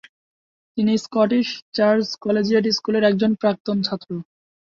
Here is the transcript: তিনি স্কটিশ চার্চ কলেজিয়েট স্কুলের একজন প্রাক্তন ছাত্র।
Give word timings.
তিনি 0.77 0.93
স্কটিশ 1.03 1.47
চার্চ 1.77 2.07
কলেজিয়েট 2.23 2.65
স্কুলের 2.77 3.03
একজন 3.09 3.31
প্রাক্তন 3.41 3.77
ছাত্র। 3.87 4.09